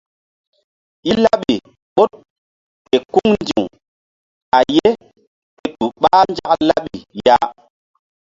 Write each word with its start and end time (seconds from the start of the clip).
I 1.11 1.13
laɓi 1.23 1.53
ɓoɗ 1.95 2.11
ke 2.87 2.97
kuŋ 3.11 3.27
ndi̧w 3.41 3.65
a 4.57 4.59
ye 4.75 4.87
ke 5.59 5.67
tu 5.79 5.85
ɓah 6.01 6.21
nzak 6.31 6.59
laɓi 6.69 6.97
ya. 7.25 7.35